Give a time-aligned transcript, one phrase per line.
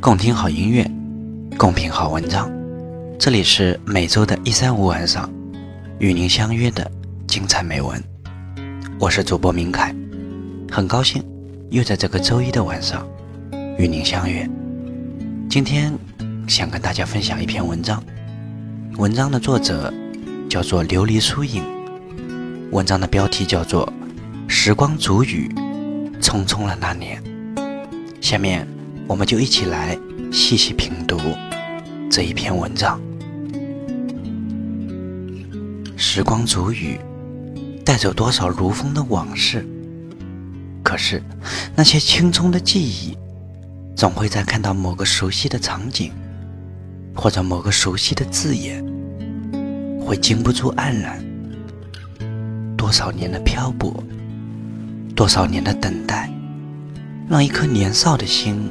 [0.00, 0.90] 共听好音乐，
[1.58, 2.50] 共品好文章。
[3.18, 5.30] 这里是每周的一三五晚上
[5.98, 6.90] 与您相约的
[7.26, 8.02] 精彩美文。
[8.98, 9.94] 我是主播明凯，
[10.72, 11.22] 很高兴
[11.68, 13.06] 又在这个周一的晚上
[13.76, 14.48] 与您相约。
[15.50, 15.92] 今天
[16.48, 18.02] 想跟大家分享一篇文章，
[18.96, 19.92] 文章的作者
[20.48, 21.62] 叫做琉璃疏影，
[22.72, 23.86] 文章的标题叫做
[24.48, 25.54] 《时光煮雨，
[26.22, 27.22] 匆匆了那年》。
[28.22, 28.66] 下面。
[29.10, 29.98] 我们就一起来
[30.30, 31.18] 细细品读
[32.08, 33.00] 这一篇文章。
[35.96, 36.96] 时光煮雨，
[37.84, 39.66] 带走多少如风的往事？
[40.84, 41.20] 可是
[41.74, 43.18] 那些青葱的记忆，
[43.96, 46.12] 总会在看到某个熟悉的场景，
[47.12, 48.80] 或者某个熟悉的字眼，
[50.06, 51.20] 会禁不住黯然。
[52.76, 53.92] 多少年的漂泊，
[55.16, 56.32] 多少年的等待，
[57.28, 58.70] 让一颗年少的心。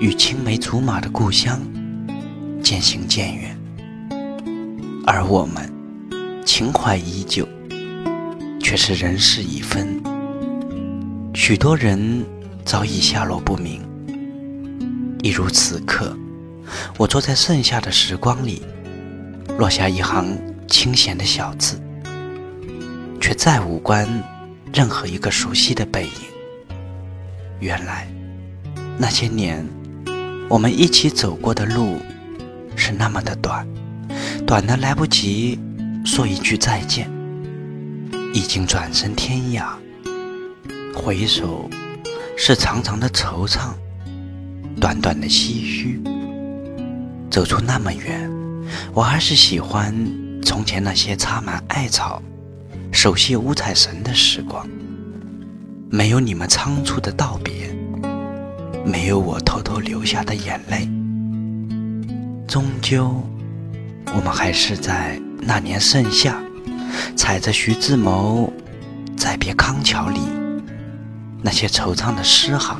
[0.00, 1.60] 与青梅竹马的故乡
[2.62, 3.56] 渐行渐远，
[5.06, 5.72] 而我们
[6.44, 7.48] 情怀依旧，
[8.60, 10.02] 却是人事已分。
[11.32, 12.24] 许多人
[12.64, 13.80] 早已下落不明，
[15.22, 16.14] 一如此刻，
[16.98, 18.62] 我坐在盛夏的时光里，
[19.58, 20.36] 落下一行
[20.68, 21.80] 清闲的小字，
[23.20, 24.06] 却再无关
[24.72, 26.10] 任何一个熟悉的背影。
[27.60, 28.06] 原来
[28.98, 29.64] 那些年。
[30.48, 31.98] 我们一起走过的路
[32.76, 33.66] 是那么的短，
[34.46, 35.58] 短的来不及
[36.04, 37.10] 说一句再见，
[38.32, 39.64] 已经转身天涯。
[40.94, 41.68] 回首
[42.36, 43.70] 是长长的惆怅，
[44.80, 46.00] 短短的唏嘘。
[47.30, 48.30] 走出那么远，
[48.92, 49.92] 我还是喜欢
[50.42, 52.22] 从前那些插满艾草、
[52.92, 54.68] 手系五彩绳的时光。
[55.90, 57.74] 没有你们仓促的道别。
[58.84, 60.86] 没有我偷偷流下的眼泪，
[62.46, 63.22] 终究，
[64.14, 66.38] 我们还是在那年盛夏，
[67.16, 68.52] 踩着徐志摩
[69.16, 70.20] 再别康桥里
[71.42, 72.78] 那些惆怅的诗行，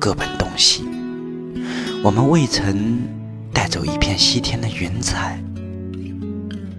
[0.00, 0.84] 各奔东西。
[2.02, 2.98] 我们未曾
[3.52, 5.40] 带走一片西天的云彩，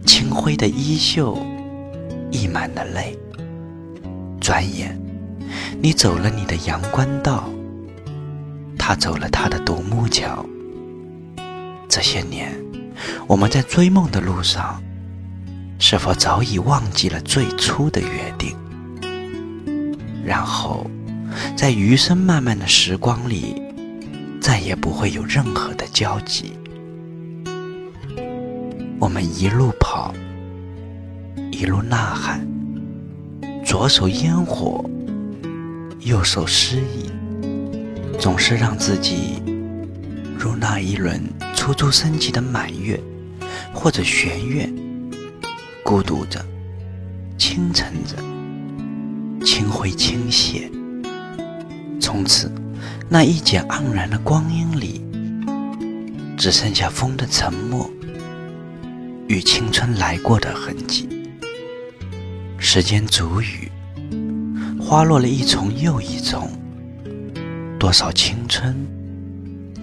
[0.05, 1.37] 清辉的衣袖
[2.31, 3.17] 溢满了泪。
[4.41, 4.99] 转眼，
[5.81, 7.49] 你走了你的阳关道。
[8.89, 10.43] 他走了他的独木桥。
[11.87, 12.51] 这些年，
[13.27, 14.81] 我们在追梦的路上，
[15.77, 18.57] 是否早已忘记了最初的约定？
[20.25, 20.89] 然后，
[21.55, 23.61] 在余生漫漫的时光里，
[24.41, 26.53] 再也不会有任何的交集。
[28.97, 30.11] 我们一路跑，
[31.51, 32.43] 一路呐喊，
[33.63, 34.83] 左手烟火，
[35.99, 37.11] 右手诗意。
[38.19, 39.41] 总是让自己
[40.37, 41.21] 如那一轮
[41.55, 42.99] 初初升起的满月，
[43.73, 44.69] 或者弦月，
[45.83, 46.45] 孤独着，
[47.37, 50.69] 清晨着，清辉倾泻。
[52.01, 52.51] 从此，
[53.07, 55.01] 那一剪盎然的光阴里，
[56.37, 57.89] 只剩下风的沉默
[59.29, 61.07] 与青春来过的痕迹。
[62.57, 63.71] 时间煮雨，
[64.77, 66.51] 花落了一重又一重。
[67.79, 68.75] 多少青春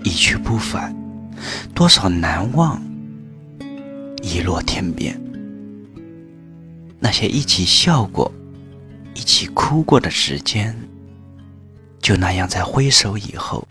[0.04, 0.94] 一去不返，
[1.74, 2.80] 多少难忘
[4.22, 5.18] 一落天边。
[7.00, 8.30] 那些一起笑过、
[9.14, 10.76] 一起哭过的时间，
[12.00, 13.66] 就那样在挥手以后，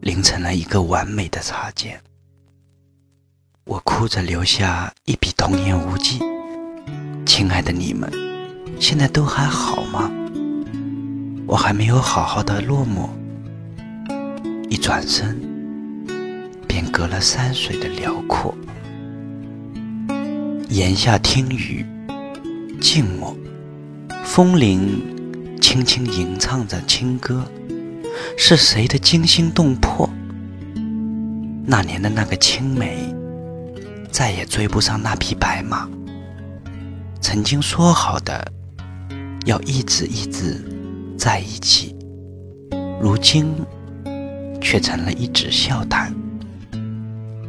[0.00, 2.00] 凝成了一个完美的擦肩。
[3.64, 6.18] 我哭着留下一笔童言无忌。
[7.24, 8.10] 亲爱的你们，
[8.80, 10.10] 现在都还好吗？
[11.46, 13.08] 我还没有好好的落寞，
[14.68, 15.40] 一转身
[16.66, 18.52] 便隔了山水的辽阔。
[20.68, 21.86] 檐下听雨，
[22.80, 23.36] 静默，
[24.24, 25.00] 风铃
[25.60, 27.44] 轻轻吟唱着清歌，
[28.36, 30.10] 是谁的惊心动魄？
[31.64, 33.14] 那年的那个青梅，
[34.10, 35.88] 再也追不上那匹白马。
[37.20, 38.52] 曾经说好的，
[39.44, 40.60] 要一直一直。
[41.16, 41.96] 在一起，
[43.00, 43.46] 如今
[44.60, 46.14] 却成了一纸笑谈。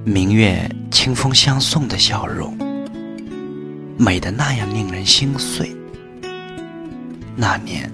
[0.05, 2.57] 明月清风相送的笑容，
[3.97, 5.75] 美得那样令人心碎。
[7.35, 7.91] 那年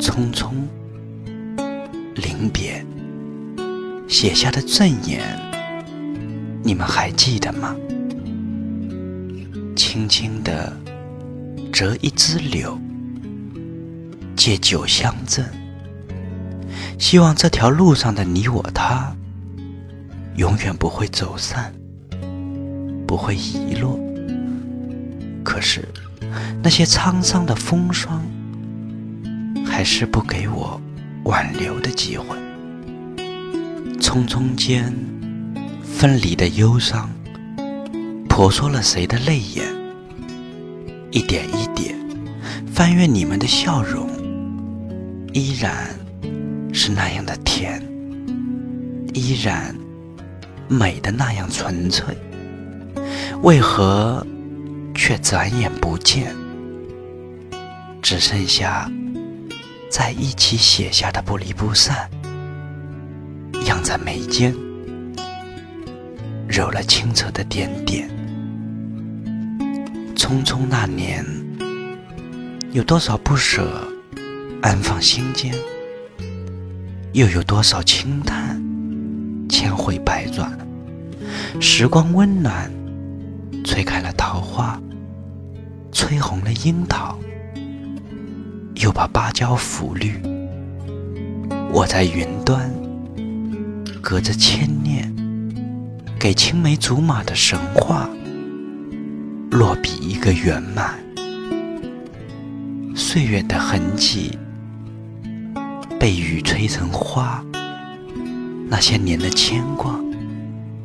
[0.00, 0.52] 匆匆
[2.16, 2.84] 临别
[4.08, 5.20] 写下的赠言，
[6.62, 7.76] 你们还记得吗？
[9.76, 10.72] 轻轻地
[11.70, 12.78] 折一枝柳。
[14.44, 15.42] 借酒相赠，
[16.98, 19.16] 希望这条路上的你我他，
[20.36, 21.72] 永远不会走散，
[23.06, 23.98] 不会遗落。
[25.42, 25.88] 可是，
[26.62, 28.22] 那些沧桑的风霜，
[29.64, 30.78] 还是不给我
[31.24, 32.36] 挽留的机会。
[33.98, 34.94] 匆匆间，
[35.82, 37.08] 分离的忧伤，
[38.28, 39.64] 婆娑了谁的泪眼？
[41.12, 41.96] 一点一点，
[42.70, 44.06] 翻阅你们的笑容，
[45.34, 45.90] 依然
[46.72, 47.82] 是那样的甜，
[49.12, 49.76] 依然
[50.68, 52.16] 美的那样纯粹。
[53.42, 54.26] 为何？
[54.96, 56.32] 却转眼不见，
[58.00, 58.88] 只剩下
[59.90, 62.08] 在一起写下的不离不散，
[63.66, 64.54] 漾在眉间，
[66.48, 68.08] 揉了清澈的点点。
[70.14, 71.26] 匆匆那年，
[72.70, 73.68] 有多少不舍
[74.64, 75.54] 安放心间，
[77.12, 78.58] 又有多少轻叹
[79.46, 80.58] 千回百转。
[81.60, 82.72] 时光温暖，
[83.62, 84.80] 吹开了桃花。
[85.92, 87.18] 吹红了樱桃，
[88.76, 90.18] 又把芭蕉拂绿。
[91.70, 92.72] 我在云端，
[94.00, 95.14] 隔着千年，
[96.18, 98.08] 给青梅竹马的神话
[99.50, 100.94] 落笔一个圆满。
[102.96, 104.38] 岁月的痕迹
[106.04, 107.42] 被雨吹成花，
[108.68, 109.98] 那些年的牵挂，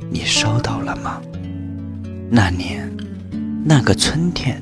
[0.10, 1.22] 你收到了吗？
[2.32, 2.90] 那年，
[3.66, 4.62] 那个春天。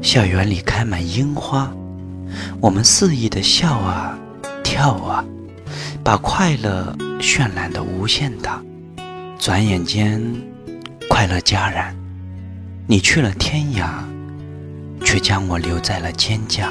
[0.00, 1.70] 校园里开满樱花，
[2.62, 4.18] 我们肆意的笑啊，
[4.64, 5.22] 跳啊，
[6.02, 8.58] 把快乐渲染的无限大。
[9.38, 10.18] 转眼间，
[11.10, 11.94] 快乐戛然，
[12.86, 14.02] 你去了天涯，
[15.04, 16.70] 却将我留在了蒹葭。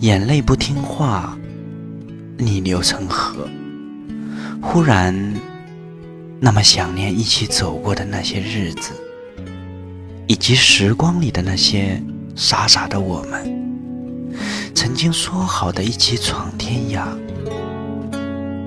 [0.00, 1.36] 眼泪不听话，
[2.36, 3.48] 逆流成河。
[4.60, 5.14] 忽然，
[6.40, 8.92] 那么想念一起走过的那些日子。
[10.26, 12.02] 以及时光里的那些
[12.34, 14.32] 傻傻的我们，
[14.74, 17.06] 曾经说好的一起闯天涯，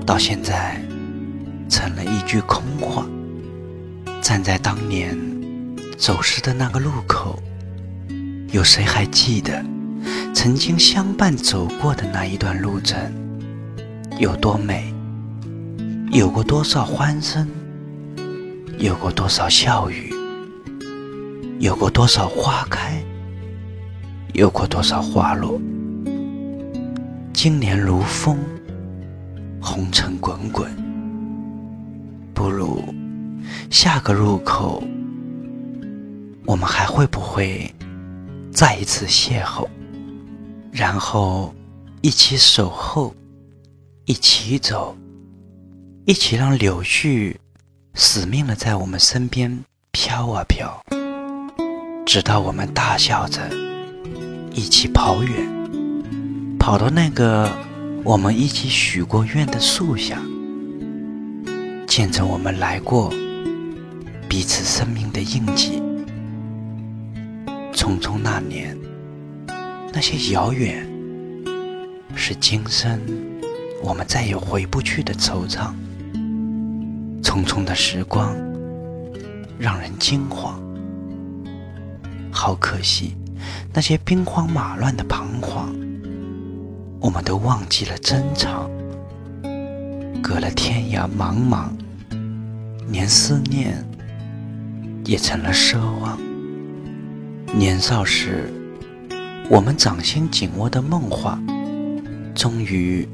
[0.05, 0.79] 到现在
[1.67, 3.05] 成了一句空话。
[4.21, 5.17] 站在当年
[5.97, 7.41] 走失的那个路口，
[8.51, 9.65] 有谁还记得
[10.39, 12.95] 曾经相伴走过的那一段路程
[14.19, 14.93] 有多美？
[16.11, 17.47] 有过多少欢声？
[18.77, 20.13] 有过多少笑语？
[21.57, 23.03] 有过多少花开，
[24.33, 25.59] 有过多少花落。
[27.33, 28.37] 今年如风，
[29.59, 30.69] 红尘滚滚。
[32.35, 32.83] 不如
[33.71, 34.83] 下个路口，
[36.45, 37.73] 我们还会不会
[38.51, 39.67] 再一次邂逅？
[40.71, 41.53] 然后
[42.01, 43.13] 一起守候，
[44.05, 44.95] 一起走，
[46.05, 47.35] 一起让柳絮
[47.93, 50.79] 死命的在我们身边飘啊飘。
[52.05, 53.41] 直到我们大笑着
[54.53, 57.51] 一起跑远，跑到那个
[58.03, 60.21] 我们一起许过愿的树下，
[61.85, 63.11] 见证我们来过
[64.29, 65.81] 彼此生命的印记。
[67.73, 68.77] 匆匆那年，
[69.97, 70.87] 那些遥远，
[72.15, 73.01] 是今生
[73.81, 75.73] 我们再也回不去的惆怅。
[77.23, 78.31] 匆匆的时光，
[79.57, 80.61] 让人惊慌。
[82.31, 83.15] 好可惜，
[83.73, 85.75] 那些兵荒马乱的彷徨，
[86.99, 88.69] 我们都忘记了珍藏。
[90.21, 91.69] 隔了天涯茫茫，
[92.91, 93.83] 连思念
[95.05, 96.19] 也成了奢望。
[97.51, 98.53] 年少时，
[99.49, 101.39] 我们掌心紧握的梦话，
[102.35, 103.07] 终于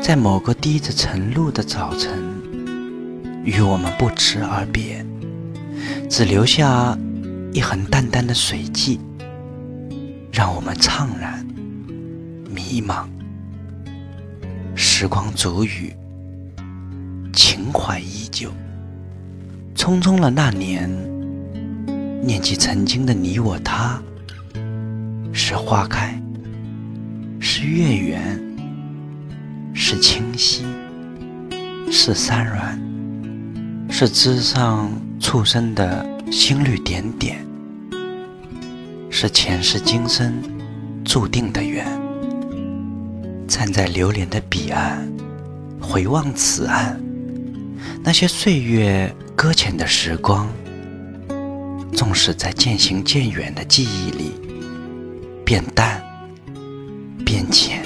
[0.00, 2.12] 在某个低着晨露的早晨，
[3.44, 5.04] 与我们不辞而别，
[6.08, 6.96] 只留下。
[7.52, 9.00] 一痕淡淡的水迹，
[10.30, 11.44] 让我们怅然
[12.48, 13.08] 迷茫。
[14.76, 15.92] 时光煮雨，
[17.32, 18.52] 情怀依旧。
[19.74, 20.88] 匆匆了那年，
[22.22, 24.00] 念起曾经的你我他。
[25.50, 26.16] 是花开，
[27.40, 28.40] 是月圆，
[29.74, 30.64] 是清晰，
[31.90, 32.78] 是山峦，
[33.90, 34.88] 是枝上
[35.18, 36.06] 簇生的。
[36.30, 37.44] 心率点点，
[39.10, 40.32] 是前世今生
[41.04, 41.84] 注定的缘。
[43.48, 45.04] 站在流连的彼岸，
[45.80, 47.02] 回望此岸，
[48.04, 50.48] 那些岁月搁浅的时光，
[51.92, 54.34] 纵使在渐行渐远的记忆里
[55.50, 56.00] 变淡
[57.26, 57.82] 变浅，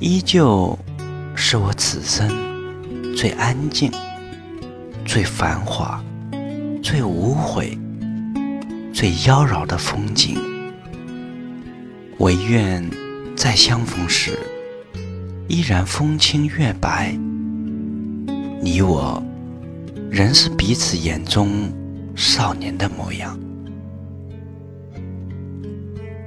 [0.00, 0.78] 依旧
[1.34, 3.92] 是我此生最安静、
[5.04, 6.02] 最繁华、
[6.82, 7.78] 最无悔、
[8.90, 10.38] 最妖娆的风景。
[12.20, 12.82] 唯愿
[13.36, 14.38] 再相逢时，
[15.46, 17.14] 依然风清月白，
[18.62, 19.22] 你我
[20.10, 21.70] 仍是彼此眼中
[22.16, 23.38] 少年的模样。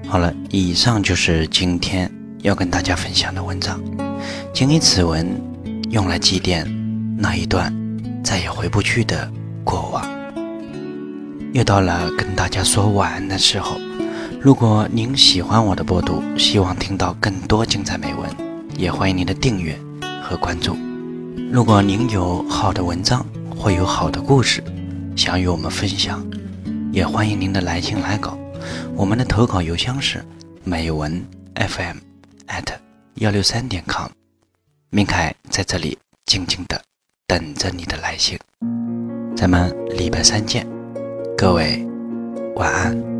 [0.08, 2.10] 好了，以上就是今天
[2.42, 3.82] 要跟大家分享的文章。
[4.54, 5.28] 仅以此文
[5.90, 6.66] 用来祭奠
[7.18, 7.74] 那一段
[8.24, 9.30] 再也回不去的
[9.64, 10.08] 过往。
[11.54, 13.78] 又到了跟大家说晚安的时候。
[14.42, 18.30] 如果您喜欢我的播读，希望听到更多精彩美文，
[18.78, 19.76] 也欢迎您的订阅
[20.22, 20.78] 和关注。
[21.52, 23.26] 如果您有好的文章
[23.58, 24.64] 或有好的故事
[25.16, 26.24] 想与我们分享，
[26.92, 28.38] 也欢迎您的来信来稿。
[28.96, 30.24] 我们的投稿邮箱是
[30.64, 31.98] 美文 FM
[32.48, 32.74] at
[33.16, 34.10] 幺六三点 com，
[34.90, 36.82] 明凯在这里静静的
[37.28, 38.38] 等着你的来信。
[39.36, 40.66] 咱们礼拜三见，
[41.38, 41.86] 各位
[42.56, 43.15] 晚安。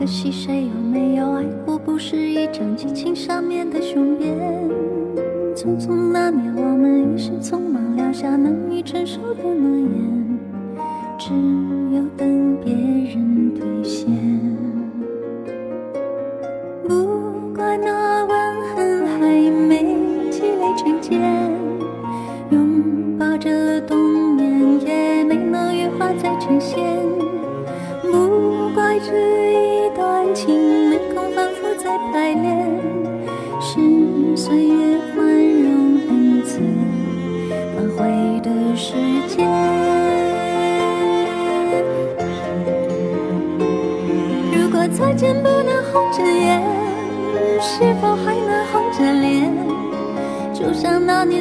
[0.00, 1.78] 可惜谁有没有爱过？
[1.78, 4.34] 不是一张激情上面的雄辩。
[5.54, 10.38] 匆匆那年，我们一时匆忙撂下难以承受的诺言，
[11.18, 11.34] 只
[11.94, 14.10] 有等别人兑现。
[16.88, 19.98] 不怪那吻痕还没
[20.30, 21.20] 积累成茧，
[22.48, 26.78] 拥抱着冬眠也没能羽化再成仙。
[29.02, 29.49] 这一段